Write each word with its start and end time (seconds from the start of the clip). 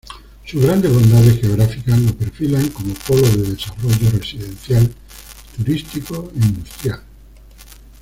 Sus 0.45 0.59
grandes 0.65 0.91
bondades 0.91 1.39
geográficas 1.39 1.99
lo 1.99 2.15
perfilan 2.15 2.69
como 2.69 2.91
polo 3.07 3.21
de 3.21 3.51
desarrollo 3.51 4.09
residencial, 4.17 4.91
turístico 5.57 6.31
e 6.33 6.39
industrial. 6.43 7.03